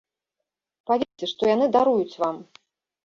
Паверце, 0.91 1.25
што 1.35 1.41
яны 1.55 1.65
даруюць 1.77 2.19
вам. 2.25 2.35